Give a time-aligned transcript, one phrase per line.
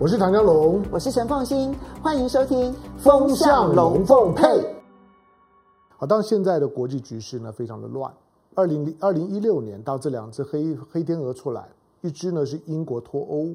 [0.00, 4.44] 我是唐江龙，我是陈凤新，欢迎收听《风向龙凤配》。
[5.96, 8.14] 好，当现在的国际局势呢非常的乱。
[8.54, 11.68] 二零零二零一六年，当这两只黑黑天鹅出来，
[12.00, 13.52] 一只呢是英国脱欧，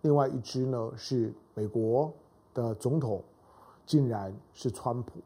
[0.00, 2.10] 另外一只呢是美国
[2.54, 3.22] 的总统，
[3.84, 5.20] 竟然是川普。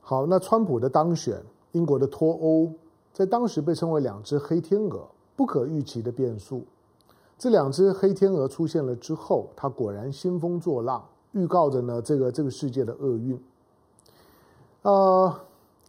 [0.00, 1.42] 好，那川普的当选，
[1.72, 2.72] 英国的脱欧，
[3.12, 6.64] 在当时被称为两只黑天鹅，不可预期的变数。
[7.38, 13.42] 这两只黑天鹅出现了之后，它果然兴风作浪，预告着呢这个这个世界的厄运。
[14.82, 15.34] 呃，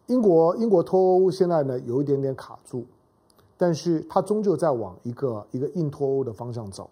[0.08, 2.86] 英国英国脱欧现在呢有一点点卡住，
[3.56, 6.90] 但是它终究在往一个一个硬脱欧的方向走。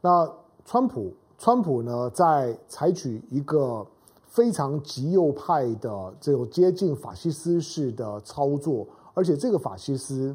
[0.00, 0.26] 那
[0.64, 3.86] 川普川普呢在采取一个
[4.26, 10.34] 非常极右派的这种接近法西斯式的操作，而且这个法西斯。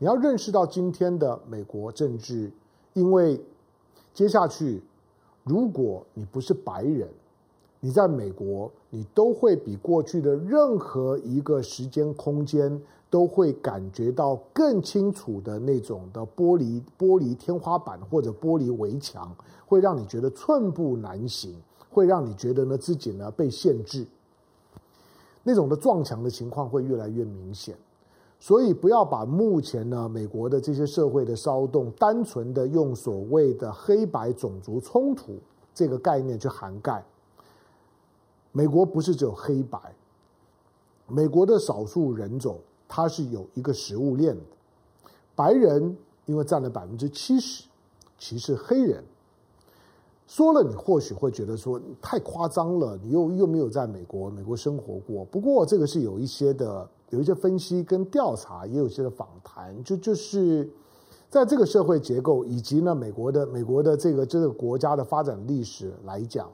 [0.00, 2.52] 你要认识到今天的美国政治，
[2.92, 3.40] 因为
[4.14, 4.80] 接下去，
[5.42, 7.08] 如果你不是白人，
[7.80, 19.34] 你在美国，你都会比过去的任何一个时间空间都会感觉到更清楚的那种的玻璃玻璃天花板或者玻璃围墙，
[19.66, 21.56] 会让你觉得寸步难行，
[21.90, 24.06] 会让你觉得呢自己呢被限制，
[25.42, 27.76] 那种的撞墙的情况会越来越明显。
[28.40, 35.38] 所以不要把目前呢美国的这些社会的骚动，单纯的用所谓的黑白种族冲突
[35.74, 37.04] 这个概念去涵盖。
[38.52, 39.78] 美国不是只有黑白，
[41.06, 44.42] 美国的少数人种它是有一个食物链的。
[45.34, 47.64] 白人因为占了百分之七十，
[48.18, 49.04] 歧视黑人。
[50.28, 55.24] 说了你或许会觉得说太夸张了，你又又没有在美国美国生活过。
[55.24, 56.88] 不过这个是有一些的。
[57.10, 60.68] 有一些分析跟调查，也有一些的访谈，就就是
[61.30, 66.50] 在这个社会结构以及呢美国的美国的这个这个国家的发展历史来讲，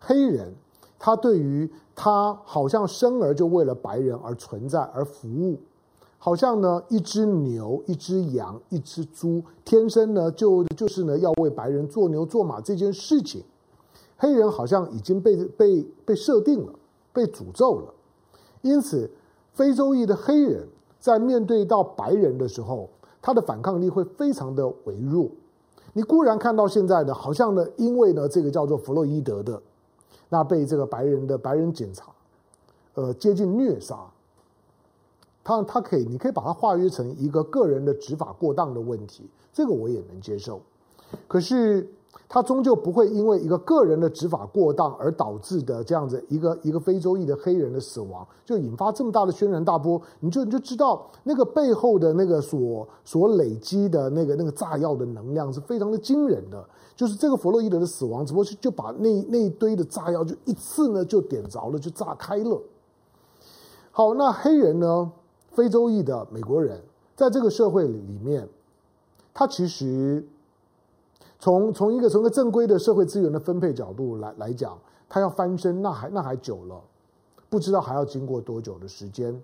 [0.00, 0.52] 黑人
[0.98, 5.60] 他对于他好像生而就为了白人而存在而服务，
[6.24, 13.42] 好像呢一只牛、一只羊、一只猪，天生呢就就是呢要为白人做牛做马这件事情，
[14.16, 16.72] 黑人好像已经被被被设定了，
[17.12, 17.92] 被诅咒了，
[18.60, 19.10] 因此。
[19.54, 20.66] 非洲裔的黑人
[20.98, 22.88] 在面对到白人的时候，
[23.20, 25.28] 他的反抗力会非常的微弱。
[25.92, 29.60] 你固然看到现在的，好像呢，因为呢，这个叫做弗洛伊德的，
[30.30, 32.06] 那被这个白人的白人警察，
[32.94, 34.10] 呃，接近虐杀。
[35.44, 40.60] 他他可以，你可以把它化约成一个个人的执法过当的问题，这个我也能接受。
[41.26, 41.92] 可是。
[42.28, 50.00] 他终究不会因为一个个人的执法过当而导致的这样子一个一个非洲裔的黑人的死亡，就引发这么大的轩然大波。
[50.20, 56.66] 你就你就知道那个背后的那个所所累积的那个那个炸药的能量是非常的惊人的。
[56.96, 62.62] 就是这个弗洛伊德的死亡，只不过是就把那那一堆的炸药就一次呢就点着了，就炸开了。
[63.90, 65.12] 好，那黑人呢？
[65.54, 66.82] 非洲裔的美国人
[67.14, 68.48] 在这个社会里面，
[69.32, 70.26] 他其实。
[71.38, 76.80] 从从一个从一个正规的社会资源的分配角度来来讲，他要翻身，那还那还久了，
[77.50, 79.42] 不知道还要经过多久的时间。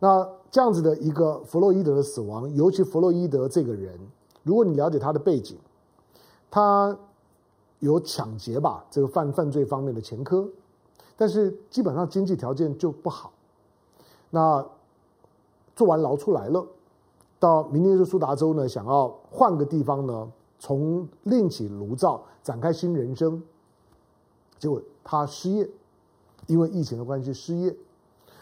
[0.00, 3.96] 那这样子的一个弗洛伊德的死亡，尤其弗洛伊德这个人，
[4.42, 5.56] 如果你了解他的背景，
[6.50, 6.98] 他
[7.78, 10.48] 有抢劫吧这个犯犯罪方面的前科，
[11.16, 13.32] 但是基本上经济条件就不好。
[14.30, 14.66] 那
[15.76, 16.66] 坐完牢出来了，
[17.38, 20.32] 到明尼苏达州呢，想要换个地方呢。
[20.58, 23.42] 从另起炉灶，展开新人生，
[24.58, 25.68] 结果他失业，
[26.46, 27.76] 因为疫情的关系失业。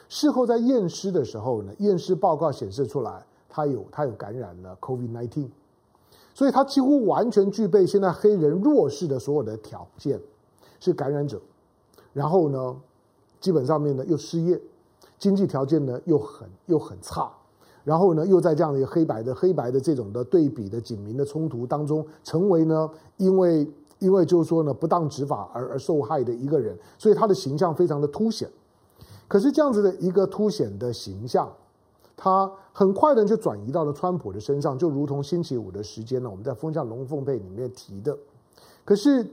[0.08, 5.48] 事后在验尸的时候呢，验尸报告显示出来，他有他有感染了 COVID-19，
[6.32, 10.20] 所以他几乎完全具备现在黑人弱势的所有的条件，
[10.78, 11.42] 是感染者。
[12.12, 12.76] 然后呢，
[13.40, 14.60] 基本上面呢又失业，
[15.24, 17.32] 经济条件呢又很又很差。
[17.82, 23.66] 然后呢，又在这样的一个黑白的黑白的这种的对比的警民的冲突当中，成为呢，因为
[23.98, 28.50] 因为就是说呢，不当执法而而受害的一个人，所以他的形象非常的凸显。
[29.28, 31.50] 可是这样子的一个凸显的形象，
[32.16, 38.16] 他很快的就转移到了川普的身上，就如同星期五的时间呢，我们在《风向龙凤配》里面提的。
[38.84, 39.26] 可是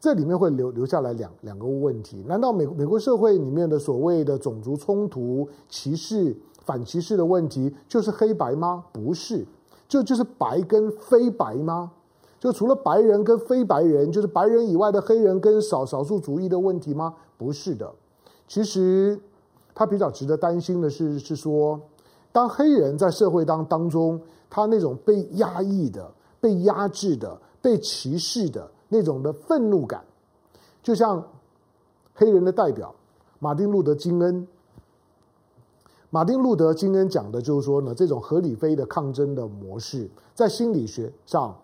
[0.00, 6.36] 这里面会留留下来两两个问题：难道美美国社会里面的所谓的种族冲突、歧视？
[6.64, 8.84] 反歧视的问题就是黑白吗？
[8.92, 9.44] 不是，
[9.88, 11.90] 就就是白跟非白吗？
[12.38, 17.14] 就除了白人跟非白人，就是白人以外的黑人跟少少数主义的问题吗？
[17.36, 17.92] 不是的。
[18.46, 19.18] 其实
[19.74, 21.80] 他比较值得担心的是，是说
[22.30, 30.04] 当黑人在社会当当中，他那种被压抑的、被压制的、被歧视的那种的愤怒感，
[30.82, 31.26] 就像
[32.14, 32.94] 黑人的代表
[33.38, 34.46] 马丁路德金恩。
[36.10, 41.56] 马丁路德金恩讲的就是说呢，这种合理非的抗争的模式，在心理学上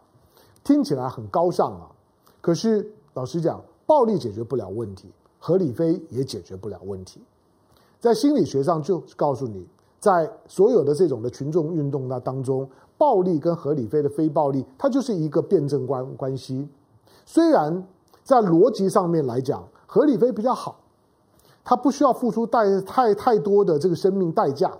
[0.64, 1.92] 听起来很高尚啊，
[2.40, 7.20] 可是老实讲，暴力解决不了问题，合理非也解决不了问题。
[8.00, 9.66] 在心理学上就告诉你，
[10.00, 12.66] 在所有的这种的群众运动那当中，
[12.96, 16.66] 暴力跟合理非的非暴力，它就是一个辩证关关系。
[17.30, 17.86] 虽然
[18.25, 20.76] 在逻辑上面来讲，合理飞比较好，
[21.62, 24.72] 它不需要付出代太太多的这个生命代价，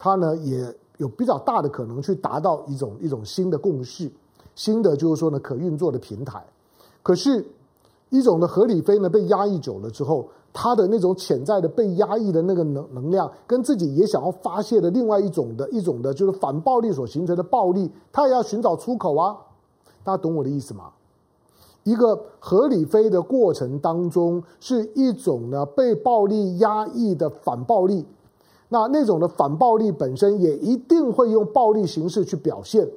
[0.00, 4.10] 它呢也有比较大的可能去达到一种一种新的共识，
[4.56, 6.44] 新的就是说呢可运作的平台。
[7.04, 7.46] 可是，
[8.10, 10.28] 一种的合理飞呢被压抑久了之后。
[10.54, 19.34] 他的那种潜在的被压抑的那个能能量，跟自己也想要发泄的另外一种的一种的，就是反暴力所形成的暴力，他也要寻找出口啊！
[20.04, 20.90] 大家懂我的意思吗？
[21.84, 28.06] 一个合理飞的过程当中，是一种呢被暴力压抑的反暴力，
[28.68, 32.88] 那那种的反暴力本身也一定会用暴力形式去表现。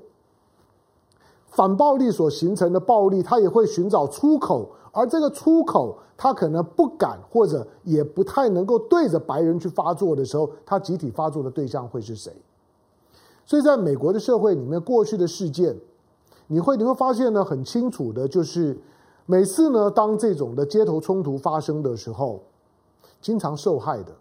[1.47, 4.69] 反暴力所形成的暴力，它也会寻找出口。
[4.91, 12.31] 而这个出口，它可能不敢或者也不太能够对着白人去发作的时候，它集体发作的对象会是谁？
[13.45, 15.75] 所以，在美国的社会里面，过去的事件，
[16.47, 18.77] 你会你会发现呢，很清楚的就是，
[19.25, 22.43] 每次呢，当这种的街头冲突发生的时候，
[23.21, 24.15] 经常受害的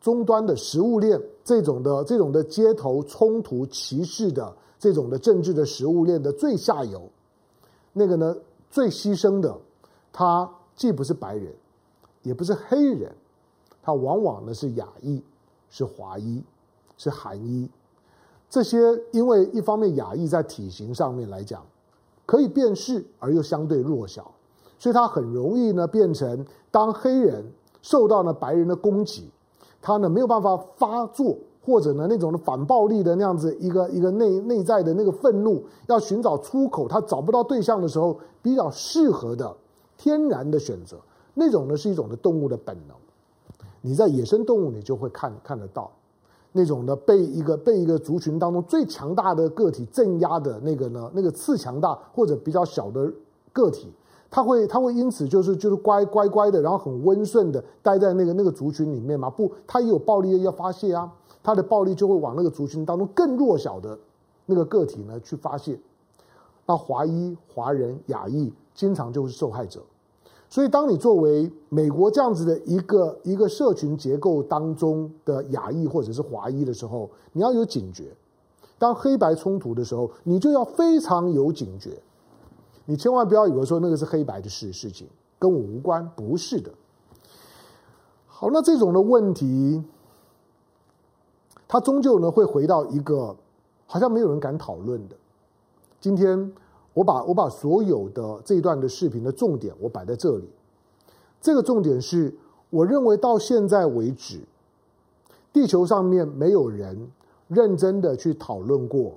[0.00, 7.08] 终端的食物链这种的这种的街头冲突歧视的这种的政治的食物链的最下游，
[7.92, 8.36] 那个呢，
[8.70, 9.56] 最牺牲的。
[10.12, 11.52] 他既不是白人，
[12.22, 13.14] 也不是黑人，
[13.82, 15.20] 他往往呢是亚裔，
[15.68, 16.42] 是华裔，
[16.96, 17.68] 是韩裔。
[18.48, 18.78] 这些
[19.12, 21.62] 因为一方面亚裔在体型上面来讲
[22.24, 24.32] 可以辨识，而又相对弱小，
[24.78, 27.44] 所以他很容易呢变成当黑人
[27.82, 29.30] 受到了白人的攻击，
[29.82, 39.56] 他呢没有办法发作，或者呢那种的反暴力的那样子一个一个内内在的那个愤怒，要寻找出口，他找不到对象的时候，比较适合的。
[39.98, 40.98] 天然的选择，
[41.32, 42.94] 那种呢是一种的动物的本能。
[43.80, 45.90] 你在野生动物，你就会看看得到，
[46.52, 53.12] 那种的被一个被一个族群当中最强大的个体镇压的那个呢，那个次强大或者比较小的
[53.52, 53.92] 个体，
[54.30, 59.28] 他会他会因此就是就是乖乖乖的，然后很温顺的待在那个那个族群里面嘛。
[59.30, 61.12] 不，他也有暴力要发泄啊，
[61.42, 63.98] 他的暴力就会往那个族群当中更弱小的
[64.46, 65.78] 那个个体呢去发泄。
[66.66, 68.52] 那华裔、华人、亚裔。
[68.76, 69.80] 经常就是受害者，
[70.48, 78.16] 所以当你作为美国这样子的一个一个社群结构当中的亚裔或者是华裔的时候，你要有警觉。
[78.78, 82.00] 当黑白冲突的时候，你就要非常有警觉。
[82.84, 85.08] 你千万不要以为说那个是黑白的事事情，
[85.38, 86.70] 跟我无关，不是的。
[88.26, 89.82] 好，那这种的问题，
[91.66, 93.34] 它终究呢会回到一个
[93.86, 95.16] 好像没有人敢讨论的
[96.00, 96.52] 今天。
[96.96, 100.48] 我把我把所有的这一段的视频的重点我摆在这里，
[101.42, 102.34] 这个重点是
[102.70, 104.40] 我认为到现在为止，
[105.52, 107.10] 地球上面没有人
[107.48, 109.12] 认真的去讨论过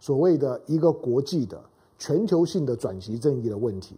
[0.00, 1.62] 所谓的一个国际的
[1.96, 3.94] 全球性的转型正义的问题，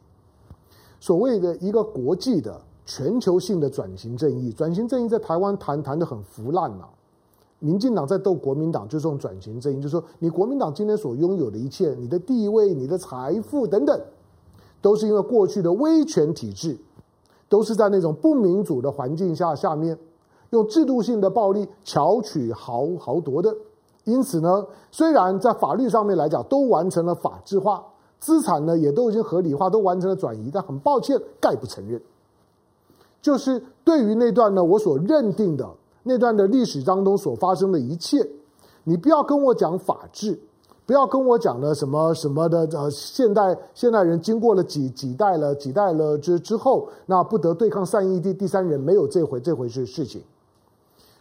[1.00, 6.86] 所谓的一个国际的全球性的转型正义，转型正义在台湾谈谈得很腐烂了。
[7.64, 13.98] 民进党在斗国民党，就是这种转型阵营，就是说，你国民党今天所拥有的一切，你的地位、你的财富等等，
[14.82, 16.76] 都是因为过去的威权体制，
[17.48, 19.98] 都是在那种不民主的环境下下面，
[20.50, 23.56] 用制度性的暴力巧取豪豪夺的。
[24.04, 27.82] 因此呢，虽然在法律上面来讲都完成了法制化，
[28.20, 31.98] 资产呢也都已经合理化，都完成了转移，但很抱歉，概不承认。
[33.22, 35.66] 就是对于那段呢，我所认定的。
[36.06, 38.28] 那段的历史当中所发生的一切，
[38.84, 40.38] 你不要跟我讲法治，
[40.84, 50.22] 不要跟我讲的什么什么的呃，现代现代人经过了几几代了几代了之之后，那不得对抗善意的第三人，没有这回这回事事情。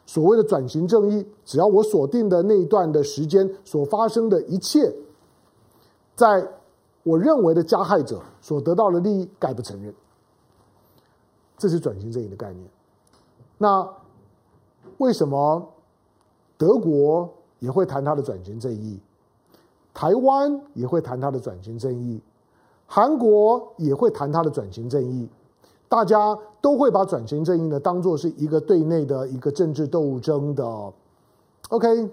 [0.05, 4.93] 所谓的转型正义，只要我锁定的那一段的时间所发生的一切，
[6.13, 6.45] 在
[7.03, 9.93] 我认为的加害者所得到的利益，概不承认。
[11.57, 12.69] 这是转型正义的概念。
[13.57, 13.89] 那。
[14.97, 15.69] 为什么
[16.57, 18.99] 德国也会谈它的转型正义？
[19.93, 22.19] 台湾也会谈它的转型正义，
[22.87, 25.29] 韩国也会谈它的转型正义。
[25.87, 30.93] 大家都会把转型正义呢当做是一个对内的一个政治斗争的
[31.69, 32.09] ，OK，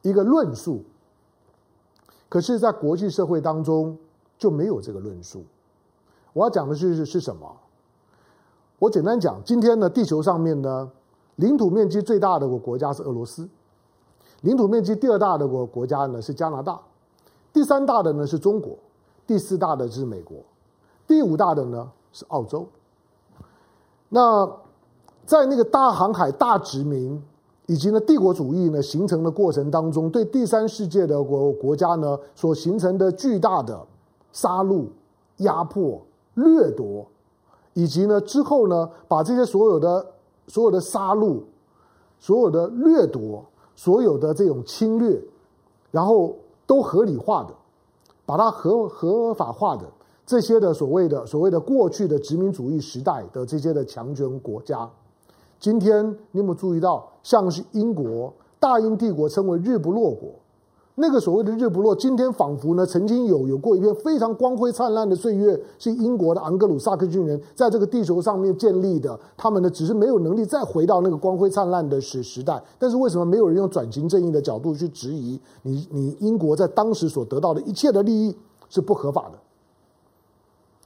[0.00, 0.82] 一个论述。
[2.30, 3.96] 可是，在国际社会当中，
[4.38, 5.44] 就没有这个论述。
[6.32, 7.54] 我要讲的是是什么？
[8.78, 10.90] 我简单讲，今天呢，地球上面呢，
[11.36, 13.48] 领土面积最大的国国家是俄罗斯，
[14.42, 16.80] 领土面积第二大的国国家呢是加拿大，
[17.52, 18.78] 第三大的呢是中国，
[19.26, 20.36] 第四大的是美国，
[21.06, 22.66] 第五大的呢是澳洲。
[24.08, 24.46] 那
[25.26, 27.22] 在那个大航海、大殖民
[27.66, 33.84] 以及呢帝国主义呢形成的过程当中，对第三世界的国国家呢所形成的巨大的
[34.32, 34.86] 杀戮、
[35.38, 36.00] 压迫、
[36.34, 37.06] 掠夺。
[37.76, 40.06] 以及呢，之后呢，把这些所有的、
[40.46, 41.40] 所有的杀戮、
[42.18, 45.20] 所有的掠夺、所有的这种侵略，
[45.90, 46.36] 然后
[46.66, 47.54] 都合理化的，
[48.26, 49.84] 把它合合法化的
[50.26, 54.90] 这些的所谓的、所谓的过去的殖民主义时代的这些的强权国家，
[55.58, 60.30] 今天你有没有注意到，像是英国大英帝国称为日不落国。
[60.96, 69.18] 那个所谓的日不落，今天仿佛呢，曾经有有过一片非常光辉灿烂的岁月，是英国的昂格鲁萨克逊人在这个地球上面建立的。
[69.36, 72.62] 他们呢，只是没有能力再回到那个光辉灿烂的时时代。
[72.78, 75.88] 但是为什么没有人用转型正义的角度去质疑你？
[75.90, 78.36] 你英国在当时所得到的一切的利益
[78.68, 79.38] 是不合法的，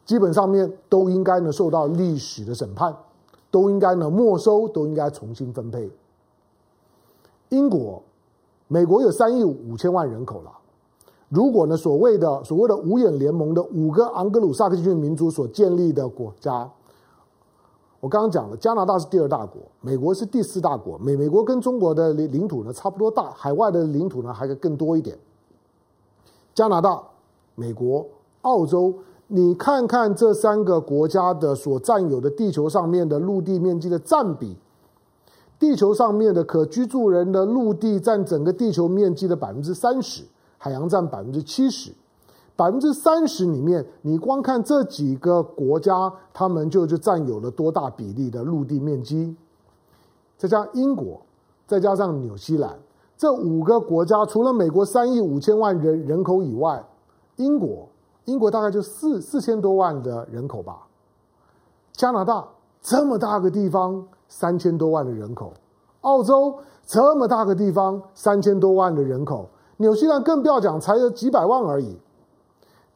[0.07, 2.97] 基本上面都应该呢受到历史的审判，
[3.51, 5.91] 都应该呢没收，都应该重新分配。
[7.51, 8.03] 英国。
[8.69, 10.53] 美国有三亿五千万人口了，
[11.31, 16.71] 如果呢，所谓的所谓的五眼联盟的五个昂格鲁萨克逊民族所建立的国家，
[18.01, 25.19] 我刚刚讲了，加拿大是第二大国，美国是第四大国，美美国跟中国的领领土呢差不多大，海外的领土呢还更多一点。
[26.55, 27.03] 加拿大、
[27.55, 28.07] 美国、
[28.43, 28.95] 澳洲，
[29.29, 34.57] 你看看这三个国家的所占有的地球上面的陆地面积的占比。
[35.59, 40.23] 地球上面的可居住人的陆地占整个地球面积的百分之三十，
[40.57, 41.93] 海洋占百分之七十。
[42.55, 49.37] 百分之三十里面，你光看这几个国家，他们就就占有了多大比例的陆地面积？
[50.37, 51.21] 再加上英国，
[51.67, 52.79] 再加上纽西兰，
[53.17, 56.85] 这五个国家除了美国三亿五千万人人口以外，
[57.37, 57.89] 英国
[58.25, 60.87] 英国大概就四四千多万的人口吧。
[61.93, 62.49] 加拿大
[62.81, 64.07] 这么大个地方。
[64.29, 65.53] 三千多万的人口，
[66.03, 66.55] 澳洲
[66.87, 71.97] 这么大个地方，三千多万的人口，纽西兰更不要讲，才有几百万而已。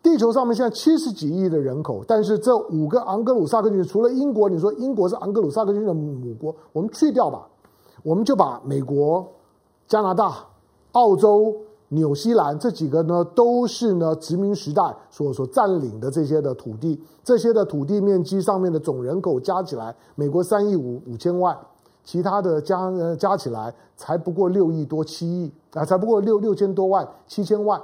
[0.03, 7.47] 地球上面现在七十几亿的人口，但是这五个昂格鲁萨克逊，除了英国，你说英国是昂格鲁萨克逊的母国，我们去掉吧，
[8.03, 9.27] 我们就把美国、
[9.87, 10.35] 加拿大、
[10.93, 11.55] 澳洲、
[11.95, 21.55] 纽西兰这几个呢，都是呢殖民时代所所占领的这些的土地，这些的土地面积上面的总人口加起来，美国三亿五五千万，
[22.03, 27.79] 其他的加加起来才不过六亿多七亿啊，才不过六六千多万七千万，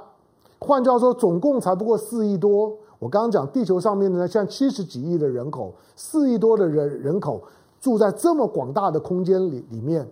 [0.57, 2.75] 换句话说，总共才不过四亿多。
[2.97, 7.43] 我刚刚讲地球上面的呢，像七十几亿的人口，四亿多的人人口
[7.79, 10.07] 住在这么广大的空间里里面。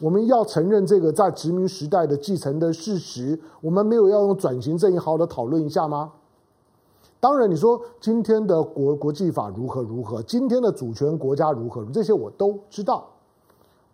[0.00, 6.12] 我们要承认这个在殖民时代的继承的事实，我们没有要用转型正义好好的讨论一下吗？
[7.20, 13.06] 当然，你说今天的国国际法如何如何，今天的主权国家如何，这些我都知道。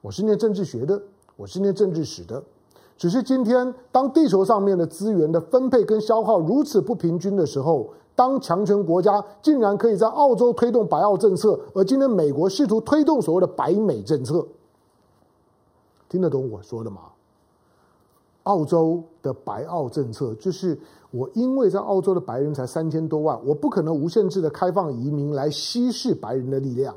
[0.01, 1.03] 我是念政治学的，
[1.37, 2.41] 我是念政治史的。
[2.97, 14.47] 只是今天，当地球上面的资源的分配跟消耗如此不平均的时候，当强权国家竟然可以在澳洲推动白澳政策，而今天美国试图推动所谓的白美政策。
[16.09, 17.01] 听得懂我说的吗？
[18.45, 20.79] 澳洲的白澳政策就是
[21.11, 26.95] 我，因为在澳洲的白人才三千多万，我不可能无限制的开放移民来稀释白人的力量，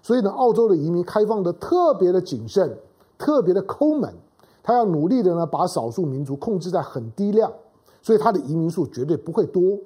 [0.00, 2.78] 所以呢，澳洲的移民开放的特别的谨慎，
[3.18, 4.14] 特别的抠门，
[4.62, 7.52] 他要努力的呢把少数民族控制在很低量，
[8.00, 9.78] 所以他的移民数绝对不会多，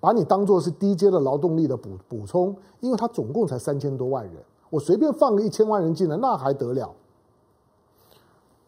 [0.00, 4.34] 把你当做是低阶的劳动力的补补充，因为他总共才三千多万人，
[4.70, 6.92] 我随便放个一千万人进来，那还得了？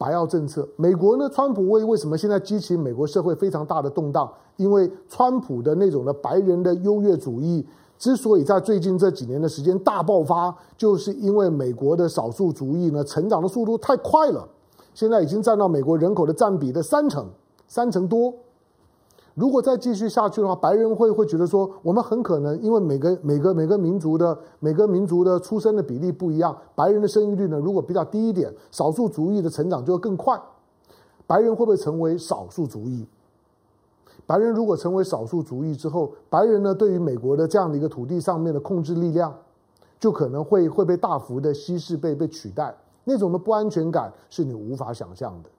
[0.04, 1.28] 还要政策，美国呢？
[1.30, 4.30] 川普为为什么现在激起美国社会非常大的动荡？
[4.56, 7.66] 因为川普的那种的白人的优越主义，
[7.98, 14.46] 之所以在最近这几年的时间大爆发，就是因为美国的少数族裔呢成长的速度太快了，
[14.92, 17.26] 现在已经占到美国人口的占比的三成，
[17.66, 18.32] 三成多。
[19.34, 30.40] 如果再继续下去的话，白人会会觉得说，我们很可能因为每个每个每个民族的每个民族的出生的比例不一样，白人的生育率呢，如果比较低一点，少数族裔的成长就会更快。
[31.26, 33.04] 白人会不会成为少数族裔？
[34.24, 39.36] 白人如果成为少数族裔之后，白人呢对于美国的这样的一个土地上面的控制力量，
[39.98, 42.72] 就可能会会被大幅的稀释、被被取代，
[43.02, 45.50] 那种的不安全感是你无法想象的。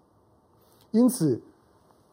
[0.91, 1.41] 因此。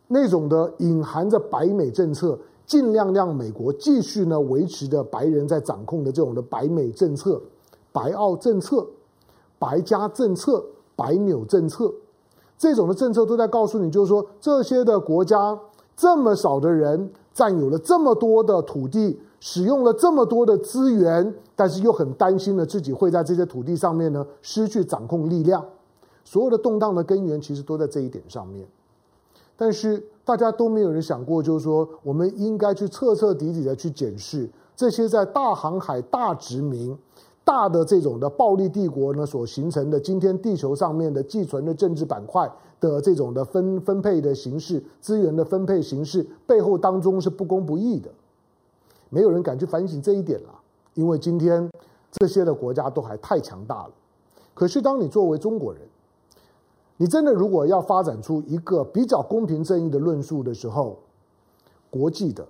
[0.08, 7.40] 那种的隐含着白美政策，尽量让美国继续呢维持着白人在掌控的这种的白美政策、
[7.92, 8.86] 白澳政策、
[9.58, 11.92] 白加政策、白纽政策，
[12.58, 15.58] 这种的政策都在告诉你，就是说这些的国家
[15.96, 25.64] 这么少的人占有了这么多的土地，使用了这么多的资源，但是又很担心呢自己会在这些土地上面呢失去掌控力量。
[26.24, 28.66] 所有的动荡的根源其实都在这一点上面。
[29.62, 36.98] 但是大家都没有人想过，就是说，我们应该去彻彻底底的去检视这些在大航海、大殖民、
[37.44, 42.50] 大的这种的暴力帝国呢所形成的今天地球上面的寄存的政治板块
[42.80, 48.10] 的这种的分分配的形式、资源的分配形式背后当中是不公不义的。
[49.10, 50.48] 没有人敢去反省这一点了，
[50.94, 51.70] 因为今天
[52.10, 53.90] 这些的国家都还太强大了。
[54.54, 55.82] 可是当你作为中国人，
[56.98, 60.98] 你真的如果要发展出一个比较公平正义的论述的时候，
[61.90, 62.46] 国际的、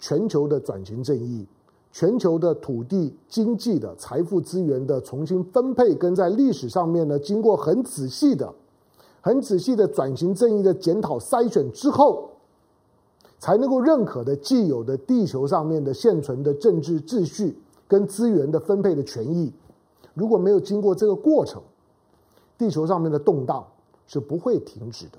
[0.00, 1.46] 全球的转型正义、
[1.92, 8.52] 全球的土地、经济的财富资源的重新分配，跟在历史上面呢，经过很仔细的、
[9.20, 12.30] 很仔细的转型正义的检讨筛选之后，
[13.38, 17.56] 才能够认可的既有的地球上面的现存的政治秩序
[17.86, 19.52] 跟资源的分配的权益，
[20.14, 21.62] 如果没有经过这个过程，
[22.58, 23.64] 地球上面的动荡。
[24.12, 25.16] 是不会停止的，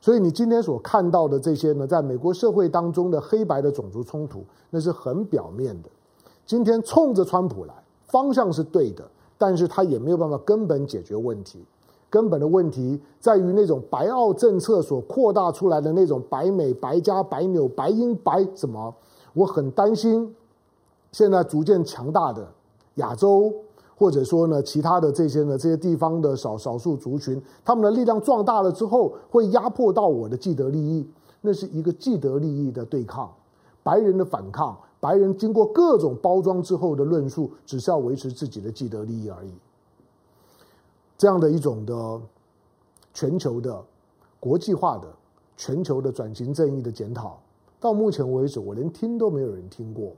[0.00, 5.88] 所以你今天所看到的这些呢，在美国社会当中的黑白的种族冲突，那是很表面的。
[6.44, 7.74] 今天冲着川普来，
[8.06, 9.08] 方向是对的，
[9.38, 11.64] 但是他也没有办法根本解决问题。
[12.10, 18.92] 根本的问题在于那种白澳政策所扩大出来的那种白美、白加、白纽、白英、白什么？
[19.34, 20.34] 我很担心，
[21.12, 22.44] 现在逐渐强大的
[22.96, 23.54] 亚洲。
[23.96, 31.08] 或者说呢，其他的这些呢，这些地方的少少数族群，他们的力量壮大了之后，会压迫到我的既得利益，
[31.40, 33.32] 那是一个既得利益的对抗，
[33.82, 39.52] 白人的反抗，白人经过各种包装之后的论述，只是要维持自己的既得利益而已。
[41.16, 42.20] 这样的一种的
[43.12, 43.80] 全球的
[44.40, 45.06] 国际化的
[45.56, 47.38] 全球的转型正义的检讨，
[47.78, 50.12] 到目前为止，我连听都没有人听过。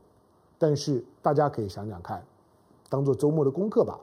[0.59, 2.25] 但是大家可以想想看。
[2.89, 3.99] 当做周末的功课吧。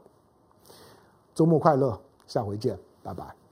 [1.34, 3.43] 周末快乐，下回见，拜拜。